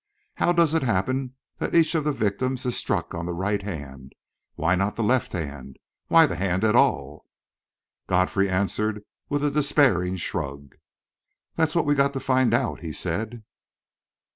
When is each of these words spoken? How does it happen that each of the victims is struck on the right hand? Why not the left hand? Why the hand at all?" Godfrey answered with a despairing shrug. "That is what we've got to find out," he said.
How 0.37 0.51
does 0.51 0.73
it 0.73 0.81
happen 0.81 1.35
that 1.59 1.75
each 1.75 1.93
of 1.93 2.05
the 2.05 2.11
victims 2.11 2.65
is 2.65 2.75
struck 2.75 3.13
on 3.13 3.27
the 3.27 3.35
right 3.35 3.61
hand? 3.61 4.13
Why 4.55 4.73
not 4.73 4.95
the 4.95 5.03
left 5.03 5.33
hand? 5.33 5.77
Why 6.07 6.25
the 6.25 6.37
hand 6.37 6.63
at 6.63 6.75
all?" 6.75 7.27
Godfrey 8.07 8.49
answered 8.49 9.03
with 9.29 9.43
a 9.43 9.51
despairing 9.51 10.15
shrug. 10.15 10.75
"That 11.53 11.67
is 11.67 11.75
what 11.75 11.85
we've 11.85 11.97
got 11.97 12.13
to 12.13 12.19
find 12.19 12.51
out," 12.51 12.79
he 12.79 12.93
said. 12.93 13.43